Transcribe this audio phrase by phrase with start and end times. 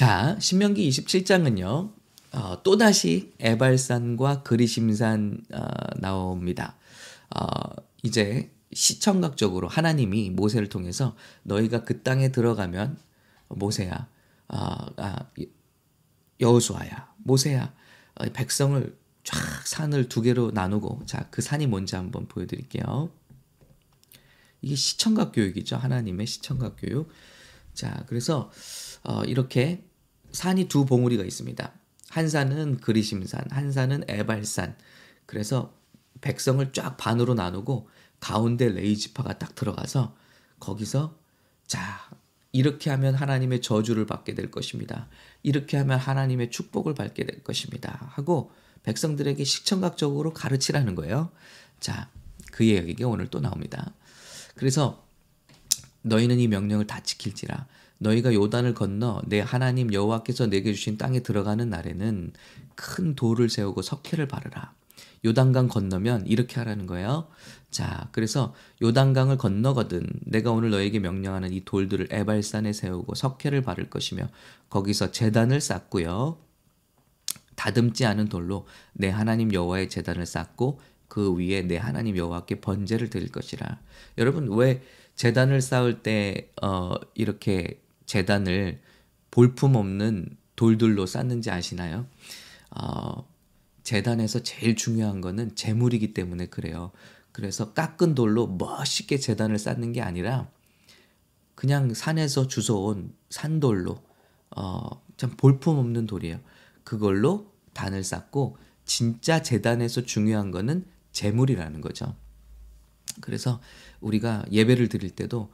[0.00, 1.92] 자, 신명기 27장은요.
[2.32, 5.60] 어, 또다시 에발산과 그리심산 어,
[5.96, 6.78] 나옵니다.
[7.36, 7.44] 어,
[8.02, 12.96] 이제 시청각적으로 하나님이 모세를 통해서 너희가 그 땅에 들어가면
[13.48, 14.08] 모세야,
[14.48, 14.56] 어,
[14.96, 15.26] 아,
[16.40, 17.74] 여호수아야, 모세야,
[18.14, 19.36] 어, 백성을 쫙
[19.66, 23.10] 산을 두 개로 나누고 자 그 산이 뭔지 한번 보여드릴게요.
[24.62, 25.76] 이게 시청각 교육이죠.
[25.76, 27.10] 하나님의 시청각 교육.
[27.74, 28.50] 자 그래서
[29.04, 29.84] 어, 이렇게
[30.32, 31.72] 산이 두 봉우리가 있습니다.
[32.08, 34.76] 한 산은 그리심산, 한 산은 에발산.
[35.26, 35.74] 그래서
[36.20, 37.88] 백성을 쫙 반으로 나누고
[38.18, 40.16] 가운데 레이지파가 딱 들어가서
[40.58, 41.16] 거기서
[41.66, 42.10] 자
[42.52, 45.08] 이렇게 하면 하나님의 저주를 받게 될 것입니다.
[45.42, 48.10] 이렇게 하면 하나님의 축복을 받게 될 것입니다.
[48.12, 48.52] 하고
[48.82, 51.30] 백성들에게 시청각적으로 가르치라는 거예요.
[51.78, 52.10] 자,
[52.50, 53.94] 그 이야기가 오늘 또 나옵니다.
[54.54, 55.06] 그래서
[56.02, 57.66] 너희는 이 명령을 다 지킬지라.
[58.00, 62.32] 너희가 요단을 건너 내 하나님 여호와께서 내게 주신 땅에 들어가는 날에는
[62.74, 64.74] 큰 돌을 세우고 석회를 바르라.
[65.24, 67.28] 요단강 건너면 이렇게 하라는 거예요.
[67.70, 74.28] 자, 그래서 요단강을 건너거든 내가 오늘 너에게 명령하는 이 돌들을 에발산에 세우고 석회를 바를 것이며
[74.70, 76.38] 거기서 재단을 쌓고요.
[77.54, 83.30] 다듬지 않은 돌로 내 하나님 여호와의 재단을 쌓고 그 위에 내 하나님 여호와께 번제를 드릴
[83.30, 83.78] 것이라.
[84.16, 84.82] 여러분 왜
[85.16, 87.78] 재단을 쌓을 때 어, 이렇게
[88.10, 88.80] 재단을
[89.30, 92.08] 볼품 없는 돌들로 쌓는지 아시나요?
[92.72, 93.24] 어,
[93.84, 96.90] 재단에서 제일 중요한 거는 재물이기 때문에 그래요.
[97.30, 100.50] 그래서 깎은 돌로 멋있게 재단을 쌓는 게 아니라
[101.54, 104.02] 그냥 산에서 주워온 산돌로
[104.56, 106.40] 어, 참 볼품 없는 돌이에요.
[106.82, 112.16] 그걸로 단을 쌓고 진짜 재단에서 중요한 거는 재물이라는 거죠.
[113.20, 113.60] 그래서
[114.00, 115.48] 우리가 예배를 드릴 때도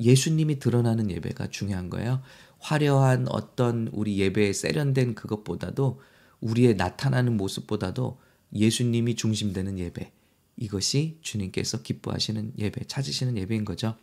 [0.00, 2.22] 예수님이 드러나는 예배가 중요한 거예요.
[2.58, 6.00] 화려한 어떤 우리 예배에 세련된 그것보다도
[6.40, 8.18] 우리의 나타나는 모습보다도
[8.54, 10.12] 예수님이 중심되는 예배.
[10.56, 13.96] 이것이 주님께서 기뻐하시는 예배, 찾으시는 예배인 거죠.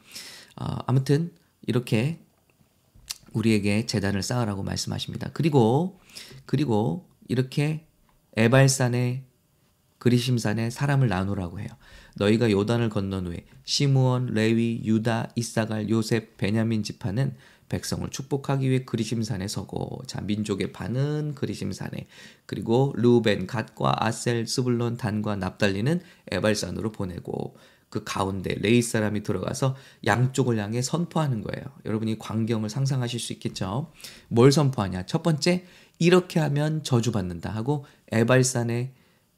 [0.56, 1.32] 어, 아무튼
[1.66, 2.20] 이렇게
[3.34, 5.30] 우리에게 제단을 쌓으라고 말씀하십니다.
[5.34, 6.00] 그리고
[6.46, 7.86] 그리고 이렇게
[8.36, 9.27] 에발산에
[10.00, 11.70] 그리심산에 사람을 나누라고 해요.
[12.16, 17.36] 너희가 요단을 건넌 후에 시므온, 레위, 유다, 이사갈, 요셉, 베냐민 지파는
[17.70, 22.08] 백성을 축복하기 위해 그리심산에 서고 자 민족의 반은 그리심산에
[22.46, 26.00] 그리고 루벤, 갓과 아셀, 스불론, 단과 납달리는
[26.32, 27.58] 에발산으로 보내고
[27.90, 29.76] 그 가운데 레위 사람이 들어가서
[30.06, 31.66] 양쪽을 향해 선포하는 거예요.
[31.86, 33.92] 여러분이 광경을 상상하실 수 있겠죠?
[34.28, 35.06] 뭘 선포하냐?
[35.06, 35.66] 첫 번째
[36.00, 38.94] 이렇게 하면 저주받는다 하고 에발산에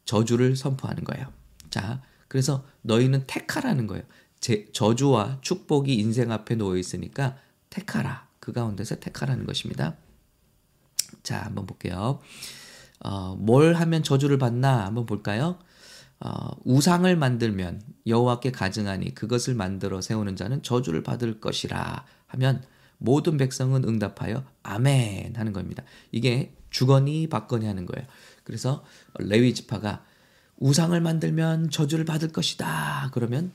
[0.09, 1.27] 저주를 선포하는 거예요.
[1.69, 4.03] 자, 그래서 너희는 택하라는 거예요.
[4.39, 7.37] 제, 저주와 축복이 인생 앞에 놓여 있으니까
[7.69, 8.27] 택하라.
[8.39, 9.97] 그 가운데서 택하라는 것입니다.
[11.21, 12.19] 자, 한번 볼게요.
[13.01, 15.59] 어, 뭘 하면 저주를 받나 한번 볼까요?
[16.19, 22.63] 어, 우상을 만들면 여호와께 가증하니 그것을 만들어 세우는 자는 저주를 받을 것이라 하면
[22.97, 25.83] 모든 백성은 응답하여 아멘 하는 겁니다.
[26.11, 28.07] 이게 주거니 받거니 하는 거예요.
[28.49, 28.83] 그래서
[29.19, 30.03] 레위 지파가
[30.57, 33.11] 우상을 만들면 저주를 받을 것이다.
[33.13, 33.51] 그러면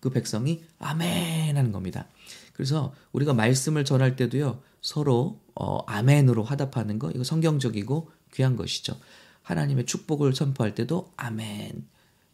[0.00, 2.06] 그 백성이 아멘 하는 겁니다.
[2.52, 4.60] 그래서 우리가 말씀을 전할 때도요.
[4.82, 9.00] 서로 어, 아멘으로 화답하는 거 이거 성경적이고 귀한 것이죠.
[9.40, 11.86] 하나님의 축복을 선포할 때도 아멘.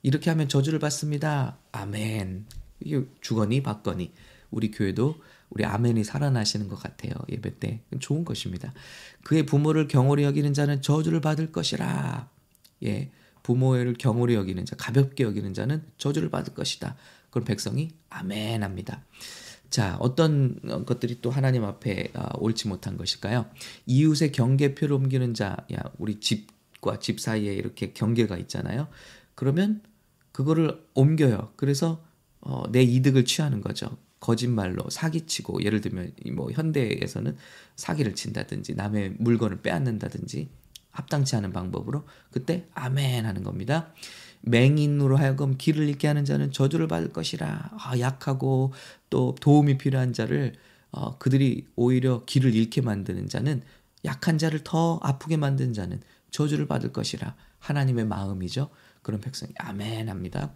[0.03, 1.59] 이렇게 하면 저주를 받습니다.
[1.71, 2.47] 아멘.
[2.81, 4.12] 이게 주거니 받거니
[4.50, 5.15] 우리 교회도
[5.50, 7.12] 우리 아멘이 살아나시는 것 같아요.
[7.28, 7.83] 예배 때.
[7.99, 8.72] 좋은 것입니다.
[9.25, 12.28] 그의 부모를 경홀히 여기는 자는 저주를 받을 것이라.
[12.84, 13.11] 예.
[13.43, 16.97] 부모를 경홀히 여기는 자, 가볍게 여기는 자는 저주를 받을 것이다.
[17.31, 19.05] 그럼 백성이 아멘 합니다.
[19.71, 23.47] 자, 어떤 것들이 또 하나님 앞에 아, 옳지 못한 것일까요?
[23.87, 28.89] 이웃의 경계표를 옮기는 자, 야, 우리 집과 집 사이에 이렇게 경계가 있잖아요.
[29.34, 29.83] 그러면
[30.33, 31.53] 그거를 옮겨요.
[31.56, 32.05] 그래서
[32.41, 33.97] 어, 내 이득을 취하는 거죠.
[34.21, 37.37] 거짓말로 사기치고 예를 들면 뭐 현대에서는
[37.77, 40.49] 사기를 친다든지 남의 물건을 빼앗는다든지
[40.91, 43.93] 합당치 않은 방법으로 그때 아멘 하는 겁니다.
[44.43, 47.71] 맹인으로 하여금 길을 잃게 하는 자는 저주를 받을 것이라.
[47.78, 48.72] 아, 약하고
[49.09, 50.55] 또 도움이 필요한 자를
[50.93, 53.63] 어, 그들이 오히려 길을 잃게 만드는 자는
[54.05, 56.01] 약한 자를 더 아프게 만드는 자는
[56.31, 57.34] 저주를 받을 것이라.
[57.59, 58.71] 하나님의 마음이죠.
[59.03, 60.53] 그런 백성이 아멘 합니다.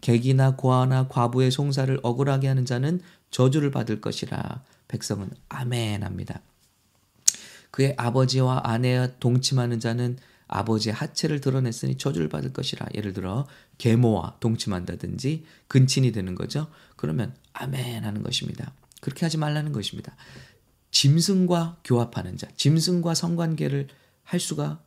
[0.00, 3.00] 객이나 고아나 과부의 송사를 억울하게 하는 자는
[3.30, 4.62] 저주를 받을 것이라.
[4.88, 6.40] 백성은 아멘 합니다.
[7.70, 12.86] 그의 아버지와 아내와 동침하는 자는 아버지의 하체를 드러냈으니 저주를 받을 것이라.
[12.94, 13.46] 예를 들어
[13.78, 16.68] 계모와 동침한다든지 근친이 되는 거죠.
[16.96, 18.72] 그러면 아멘 하는 것입니다.
[19.00, 20.14] 그렇게 하지 말라는 것입니다.
[20.90, 23.88] 짐승과 교합하는 자, 짐승과 성관계를
[24.22, 24.80] 할 수가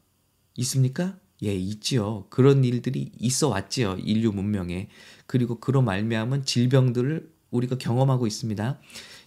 [0.55, 1.17] 있습니까?
[1.43, 2.25] 예, 있지요.
[2.29, 3.97] 그런 일들이 있어 왔지요.
[3.99, 4.89] 인류 문명에.
[5.25, 8.79] 그리고 그로 말미암은 질병들을 우리가 경험하고 있습니다.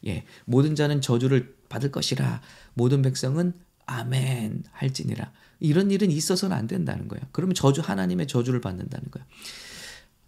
[0.07, 2.41] 예, 모든 자는 저주를 받을 것이라
[2.75, 3.55] 모든 백성은
[3.87, 5.33] 아멘 할지니라.
[5.61, 7.23] 이런 일은 있어서는 안 된다는 거예요.
[7.33, 9.27] 그러면 저주 하나님의 저주를 받는다는 거예요.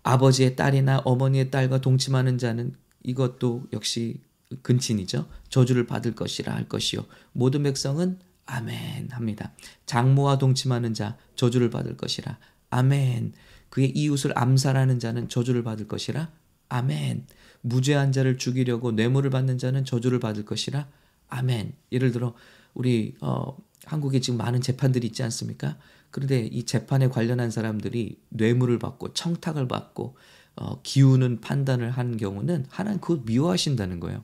[0.02, 4.20] 아버지의 딸이나 어머니의 딸과 동침하는 자는 이것도 역시
[4.62, 5.28] 근친이죠.
[5.48, 7.06] 저주를 받을 것이라 할 것이요.
[7.32, 8.18] 모든 백성은
[8.52, 9.52] 아멘 합니다.
[9.86, 12.38] 장모와 동침하는 자 저주를 받을 것이라.
[12.70, 13.32] 아멘.
[13.70, 16.30] 그의 이웃을 암살하는 자는 저주를 받을 것이라.
[16.68, 17.26] 아멘.
[17.62, 20.86] 무죄한 자를 죽이려고 뇌물을 받는 자는 저주를 받을 것이라.
[21.28, 21.72] 아멘.
[21.92, 22.34] 예를 들어
[22.74, 23.56] 우리 어
[23.86, 25.78] 한국에 지금 많은 재판들이 있지 않습니까?
[26.10, 30.16] 그런데 이 재판에 관련한 사람들이 뇌물을 받고 청탁을 받고
[30.56, 34.22] 어, 기우는 판단을 한 경우는 하나님 그것 미워하신다는 거예요.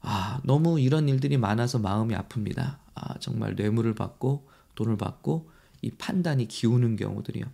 [0.00, 2.78] 아, 너무 이런 일들이 많아서 마음이 아픕니다.
[2.98, 5.50] 아, 정말 뇌물을 받고 돈을 받고
[5.82, 7.44] 이 판단이 기우는 경우들이요.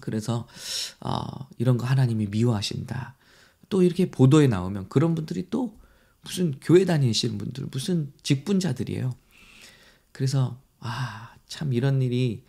[0.00, 0.48] 그래서
[1.00, 3.14] 어, 이런 거 하나님이 미워하신다.
[3.68, 5.78] 또 이렇게 보도에 나오면 그런 분들이 또
[6.22, 9.14] 무슨 교회 다니시는 분들, 무슨 직분자들이에요.
[10.10, 12.44] 그래서 아, 참 이런 일이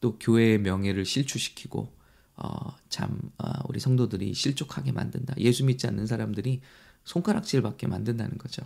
[0.00, 1.92] 또 교회의 명예를 실추시키고
[2.36, 5.34] 어, 참 어, 우리 성도들이 실족하게 만든다.
[5.38, 6.60] 예수 믿지 않는 사람들이
[7.04, 8.62] 손가락질 받게 만든다는 거죠.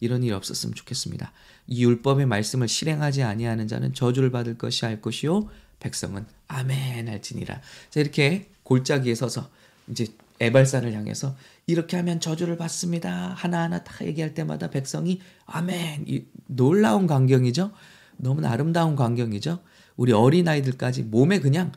[0.00, 1.32] 이런 일이 없었으면 좋겠습니다.
[1.66, 5.48] 이 율법의 말씀을 실행하지 아니하는 자는 저주를 받을 것이 할 것이요
[5.80, 7.60] 백성은 아멘 할지니라.
[7.90, 9.48] 자 이렇게 골짜기에 서서
[9.88, 10.06] 이제
[10.40, 11.36] 에발산을 향해서
[11.66, 13.34] 이렇게 하면 저주를 받습니다.
[13.36, 16.04] 하나하나 다 얘기할 때마다 백성이 아멘.
[16.06, 17.72] 이 놀라운 광경이죠.
[18.18, 19.60] 너무나 아름다운 광경이죠.
[19.96, 21.72] 우리 어린 아이들까지 몸에 그냥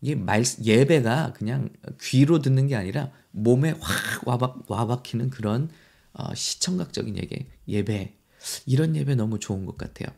[0.00, 1.70] 이게 말, 예배가 그냥
[2.00, 5.70] 귀로 듣는 게 아니라 몸에 확 와박, 와박히는 그런
[6.14, 8.16] 어, 시청각적인 예배, 예배.
[8.66, 10.14] 이런 예배 너무 좋은 것 같아요.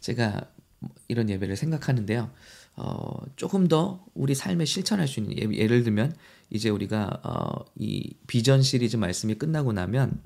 [0.00, 0.50] 제가
[1.08, 2.30] 이런 예배를 생각하는데요.
[2.76, 6.16] 어, 조금 더 우리 삶에 실천할 수 있는 예, 예를 들면
[6.50, 10.20] 이제 우리가 어, 이 비전 시리즈 말씀이 끝나고 나면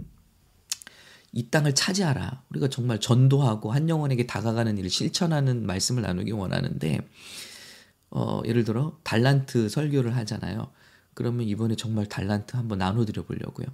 [1.32, 2.44] 이 땅을 차지하라.
[2.50, 7.00] 우리가 정말 전도하고 한 영혼에게 다가가는 일을 실천하는 말씀을 나누기 원하는데
[8.10, 10.70] 어, 예를 들어 달란트 설교를 하잖아요.
[11.14, 13.66] 그러면 이번에 정말 달란트 한번 나눠드려 보려고요.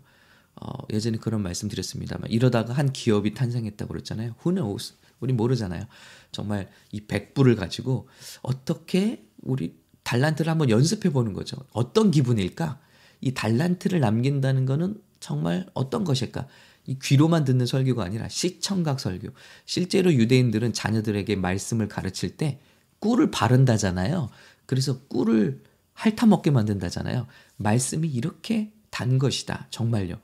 [0.56, 4.34] 어, 예전에 그런 말씀 드렸습니다만 이러다가 한 기업이 탄생했다고 그랬잖아요.
[4.44, 4.94] Who knows?
[5.20, 5.84] 우리 모르잖아요.
[6.32, 8.08] 정말 이 백불을 가지고
[8.42, 11.56] 어떻게 우리 달란트를 한번 연습해 보는 거죠.
[11.72, 12.80] 어떤 기분일까?
[13.20, 16.46] 이 달란트를 남긴다는 거는 정말 어떤 것일까?
[16.86, 19.28] 이 귀로만 듣는 설교가 아니라 시청각 설교.
[19.66, 22.60] 실제로 유대인들은 자녀들에게 말씀을 가르칠 때
[22.98, 24.30] 꿀을 바른다잖아요.
[24.66, 25.62] 그래서 꿀을
[25.94, 27.26] 핥아먹게 만든다잖아요.
[27.56, 29.66] 말씀이 이렇게 단 것이다.
[29.70, 30.16] 정말요.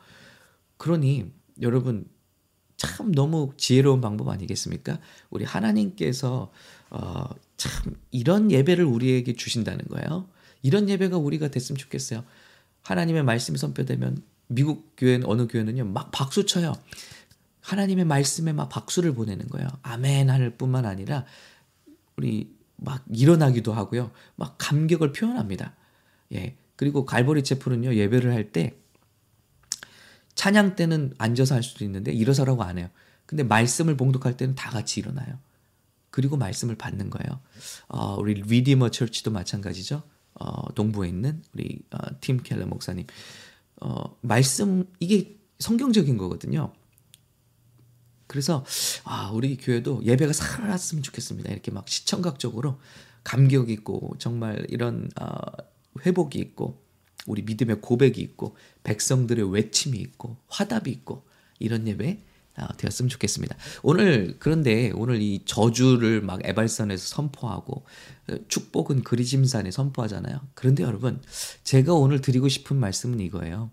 [0.76, 1.32] 그러니
[1.62, 2.04] 여러분
[2.76, 4.98] 참 너무 지혜로운 방법 아니겠습니까?
[5.30, 6.52] 우리 하나님께서
[6.90, 7.24] 어,
[7.56, 10.28] 참 이런 예배를 우리에게 주신다는 거예요.
[10.60, 12.22] 이런 예배가 우리가 됐으면 좋겠어요.
[12.82, 16.74] 하나님의 말씀이 선포되면 미국 교회 어느 교회는요 막 박수 쳐요.
[17.62, 19.68] 하나님의 말씀에 막 박수를 보내는 거예요.
[19.80, 21.24] 아멘 할 뿐만 아니라
[22.16, 24.10] 우리 막 일어나기도 하고요.
[24.34, 25.74] 막 감격을 표현합니다.
[26.34, 26.56] 예.
[26.76, 28.78] 그리고 갈보리 채플은요, 예배를 할 때,
[30.34, 32.88] 찬양 때는 앉아서 할 수도 있는데, 일어서라고 안 해요.
[33.24, 35.38] 근데 말씀을 봉독할 때는 다 같이 일어나요.
[36.10, 37.40] 그리고 말씀을 받는 거예요.
[37.88, 40.02] 어, 우리 리디머 철치도 마찬가지죠.
[40.34, 43.06] 어, 동부에 있는 우리 어, 팀 켈러 목사님.
[43.80, 46.72] 어, 말씀, 이게 성경적인 거거든요.
[48.26, 48.64] 그래서
[49.04, 51.50] 아 우리 교회도 예배가 살았으면 좋겠습니다.
[51.52, 52.80] 이렇게 막 시청각적으로
[53.22, 55.36] 감격 있고 정말 이런 어,
[56.04, 56.82] 회복이 있고
[57.26, 61.26] 우리 믿음의 고백이 있고 백성들의 외침이 있고 화답이 있고
[61.58, 62.22] 이런 예배
[62.58, 63.54] 어, 되었으면 좋겠습니다.
[63.82, 67.84] 오늘 그런데 오늘 이 저주를 막 에발산에서 선포하고
[68.30, 70.40] 어, 축복은 그리짐산에 선포하잖아요.
[70.54, 71.20] 그런데 여러분
[71.64, 73.70] 제가 오늘 드리고 싶은 말씀은 이거예요.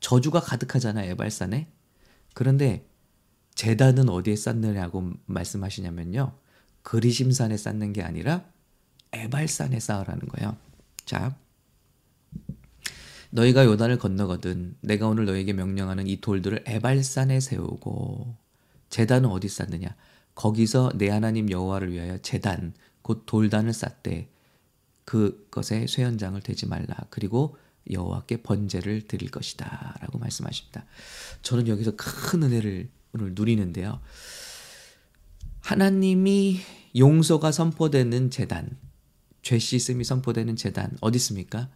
[0.00, 1.68] 저주가 가득하잖아요 에발산에.
[2.34, 2.86] 그런데
[3.54, 6.36] 재단은 어디에 쌓느냐고 말씀하시냐면요.
[6.82, 8.44] 그리심산에 쌓는 게 아니라
[9.12, 10.56] 에발산에 쌓으라는 거예요.
[11.04, 11.36] 자,
[13.30, 18.36] 너희가 요단을 건너거든 내가 오늘 너에게 명령하는 이 돌들을 에발산에 세우고
[18.88, 19.94] 재단은 어디 쌓느냐?
[20.34, 24.28] 거기서 내 하나님 여호와를 위하여 재단 곧 돌단을 쌓되
[25.04, 26.94] 그것에 쇠연장을 대지 말라.
[27.10, 27.56] 그리고
[27.90, 30.84] 여호와께 번제를 드릴 것이다라고 말씀하십니다.
[31.42, 34.00] 저는 여기서 큰 은혜를 오늘 누리는데요.
[35.60, 36.60] 하나님이
[36.96, 38.76] 용서가 선포되는 재단,
[39.42, 41.68] 죄 씻음이 선포되는 재단 어디 있습니까?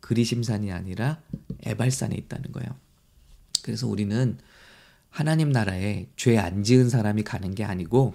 [0.00, 1.20] 그리심산이 아니라
[1.62, 2.68] 에발산에 있다는 거예요.
[3.62, 4.38] 그래서 우리는
[5.10, 8.14] 하나님 나라에 죄 안 지은 사람이 가는 게 아니고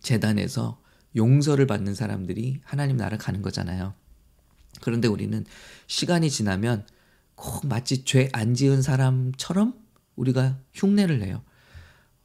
[0.00, 0.80] 재단에서
[1.14, 3.94] 용서를 받는 사람들이 하나님 나라 가는 거잖아요.
[4.80, 5.44] 그런데 우리는
[5.86, 6.86] 시간이 지나면
[7.34, 9.74] 꼭 마치 죄 안 지은 사람처럼
[10.16, 11.42] 우리가 흉내를 내요.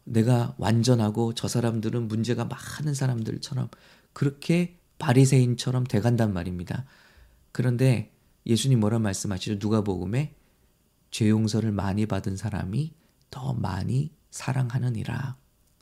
[0.03, 3.69] 내가 완전하고 저 사람들은 문제가 많은 사람들처럼
[4.13, 6.85] 그렇게 바리새인처럼 돼간단 말입니다.
[7.51, 8.11] 그런데
[8.47, 9.57] 예수님 뭐라 말씀하시죠?
[9.59, 10.33] 누가복음에
[11.11, 12.93] 죄 용서를 많이 받은 사람이
[13.29, 15.37] 더 많이 사랑하느니라.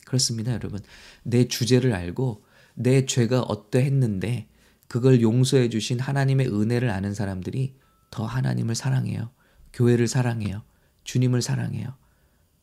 [0.05, 0.79] 그렇습니다, 여러분.
[1.23, 2.43] 내 주제를 알고
[2.73, 4.49] 내 죄가 어떠했는데
[4.87, 7.75] 그걸 용서해 주신 하나님의 은혜를 아는 사람들이
[8.11, 9.31] 더 하나님을 사랑해요.
[9.73, 10.63] 교회를 사랑해요.
[11.03, 11.95] 주님을 사랑해요.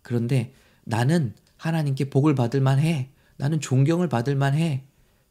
[0.03, 0.53] 그런데
[0.85, 3.13] 나는 하나님께 복을 받을 만해.
[3.37, 4.85] 나는 존경을 받을 만해.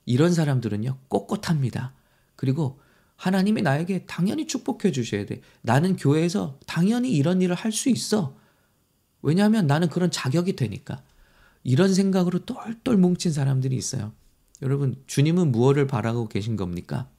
[0.06, 1.94] 이런 사람들은요, 꼿꼿합니다.
[2.36, 2.80] 그리고
[3.22, 5.42] 하나님이 나에게 당연히 축복해 주셔야 돼.
[5.62, 8.36] 나는 교회에서 당연히 이런 일을 할 수 있어.
[9.22, 11.04] 왜냐하면 나는 그런 자격이 되니까.
[11.64, 14.12] 이런 생각으로 똘똘 뭉친 사람들이 있어요.
[14.64, 17.10] 여러분, 주님은 무엇을 바라고 계신 겁니까?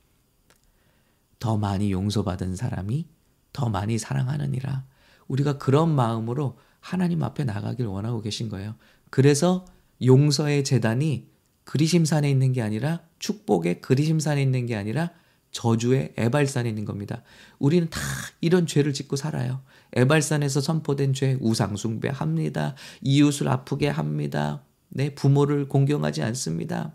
[1.39, 3.07] 더 많이 용서받은 사람이
[3.53, 4.85] 더 많이 사랑하느니라.
[5.29, 8.75] 우리가 그런 마음으로 하나님 앞에 나가길 원하고 계신 거예요.
[9.09, 9.67] 그래서
[10.05, 11.29] 용서의 재단이
[11.63, 15.13] 그리심산에 있는 게 아니라 축복의 그리심산에 있는 게 아니라
[15.53, 17.23] 저주의 에발산에 있는 겁니다.
[17.59, 18.01] 우리는 다
[18.41, 19.63] 이런 죄를 짓고 살아요.
[19.93, 22.75] 에발산에서 선포된 죄, 우상숭배 합니다.
[23.03, 24.63] 이웃을 아프게 합니다.
[24.89, 26.93] 내 네, 부모를 공경하지 않습니다.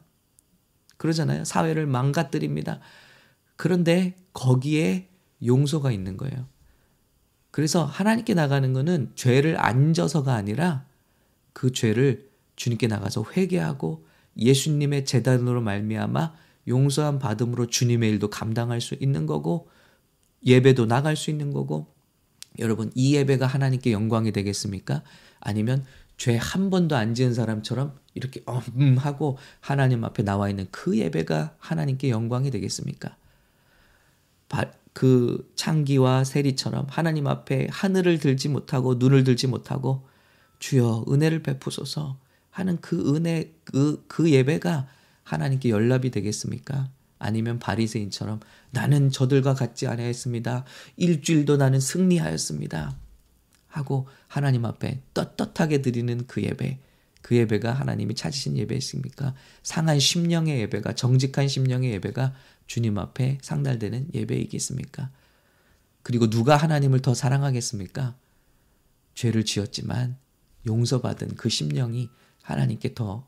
[0.97, 1.45] 그러잖아요.
[1.45, 2.79] 사회를 망가뜨립니다.
[3.55, 5.09] 그런데 거기에
[5.45, 6.47] 용서가 있는 거예요.
[7.51, 10.85] 그래서 하나님께 나가는 것은 죄를 안 져서가 아니라
[11.53, 14.05] 그 죄를 주님께 나가서 회개하고
[14.37, 16.33] 예수님의 재단으로 말미암아
[16.67, 19.69] 용서함 받음으로 주님의 일도 감당할 수 있는 거고
[20.45, 21.93] 예배도 나갈 수 있는 거고
[22.59, 25.03] 여러분 이 예배가 하나님께 영광이 되겠습니까?
[25.39, 25.85] 아니면
[26.17, 28.43] 죄 한 번도 안 지은 사람처럼 이렇게
[28.75, 33.15] 음 하고 하나님 앞에 나와 있는 그 예배가 하나님께 영광이 되겠습니까?
[34.97, 40.07] 그 창기와 세리처럼 하나님 앞에 하늘을 들지 못하고 눈을 들지 못하고
[40.57, 42.17] 주여 은혜를 베푸소서
[42.49, 44.87] 하는 그 은혜 그, 그 예배가
[45.27, 46.89] 하나님께 연락이 되겠습니까?
[47.19, 48.39] 아니면 바리새인처럼
[48.71, 50.63] 나는 저들과 같지 아니하였습니다.
[50.95, 52.97] 일주일도 나는 승리하였습니다.
[53.67, 56.79] 하고 하나님 앞에 떳떳하게 드리는 그 예배.
[57.21, 59.33] 그 예배가 하나님이 찾으신 예배이십니까?
[59.63, 62.33] 상한 심령의 예배가 정직한 심령의 예배가
[62.65, 65.11] 주님 앞에 상달되는 예배이겠습니까?
[66.03, 68.15] 그리고 누가 하나님을 더 사랑하겠습니까?
[69.13, 70.15] 죄를 지었지만
[70.65, 72.09] 용서받은 그 심령이
[72.43, 73.27] 하나님께 더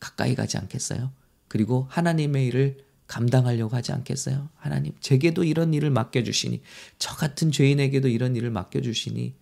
[0.00, 1.12] 가까이 가지 않겠어요?
[1.48, 4.48] 그리고 하나님의 일을 감당하려고 하지 않겠어요?
[4.56, 6.60] 하나님, 제게도 이런 일을 맡겨주시니,
[6.98, 9.34] 저 같은 죄인에게도 이런 일을 맡겨주시니,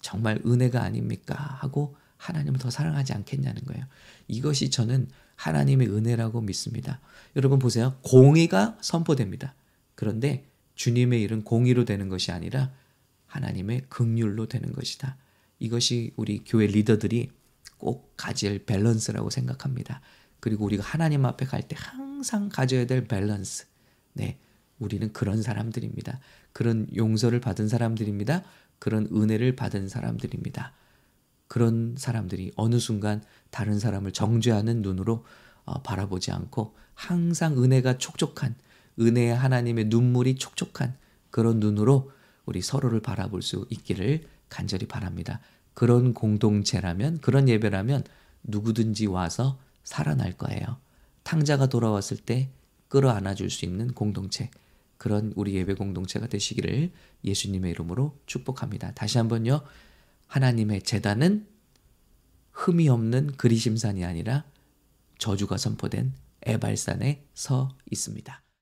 [0.00, 1.34] 정말 은혜가 아닙니까?
[1.34, 3.84] 하고 하나님을 더 사랑하지 않겠냐는 거예요.
[4.28, 7.00] 이것이 저는 하나님의 은혜라고 믿습니다.
[7.36, 7.98] 여러분 보세요.
[8.02, 9.54] 공의가 선포됩니다.
[9.94, 12.72] 그런데 주님의 일은 공의로 되는 것이 아니라
[13.26, 15.16] 하나님의 긍휼로 되는 것이다.
[15.58, 17.30] 이것이 우리 교회 리더들이
[17.78, 20.00] 꼭 가질 밸런스라고 생각합니다.
[20.46, 23.66] 그리고 우리가 하나님 앞에 갈 때 항상 가져야 될 밸런스.
[24.12, 24.38] 네.
[24.78, 26.20] 우리는 그런 사람들입니다.
[26.52, 28.44] 그런 용서를 받은 사람들입니다.
[28.78, 30.72] 그런 은혜를 받은 사람들입니다.
[31.48, 35.24] 그런 사람들이 어느 순간 다른 사람을 정죄하는 눈으로
[35.64, 38.54] 어, 바라보지 않고 항상 은혜가 촉촉한
[39.00, 40.96] 은혜의 하나님의 눈물이 촉촉한
[41.30, 42.12] 그런 눈으로
[42.44, 45.40] 우리 서로를 바라볼 수 있기를 간절히 바랍니다.
[45.74, 48.04] 그런 공동체라면 그런 예배라면
[48.44, 50.78] 누구든지 와서 살아날 거예요.
[51.22, 52.50] 탕자가 돌아왔을 때
[52.88, 54.50] 끌어안아 줄 수 있는 공동체.
[54.98, 56.90] 그런 우리 예배 공동체가 되시기를
[57.24, 58.92] 예수님의 이름으로 축복합니다.
[58.92, 59.62] 다시 한번요.
[60.26, 61.46] 하나님의 재단은
[62.52, 64.44] 흠이 없는 그리심산이 아니라
[65.18, 66.12] 저주가 선포된
[66.42, 68.45] 에발산에 서 있습니다.